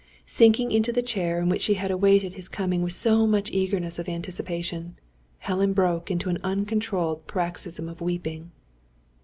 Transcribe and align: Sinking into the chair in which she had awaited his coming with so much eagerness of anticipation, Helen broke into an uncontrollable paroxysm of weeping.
Sinking 0.25 0.71
into 0.71 0.91
the 0.91 1.03
chair 1.03 1.39
in 1.39 1.47
which 1.47 1.61
she 1.61 1.75
had 1.75 1.91
awaited 1.91 2.33
his 2.33 2.49
coming 2.49 2.81
with 2.81 2.91
so 2.91 3.27
much 3.27 3.51
eagerness 3.51 3.99
of 3.99 4.09
anticipation, 4.09 4.95
Helen 5.37 5.73
broke 5.73 6.09
into 6.09 6.31
an 6.31 6.39
uncontrollable 6.43 7.21
paroxysm 7.27 7.87
of 7.87 8.01
weeping. 8.01 8.49